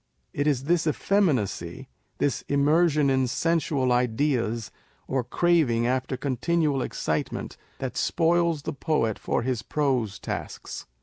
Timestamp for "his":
9.43-9.61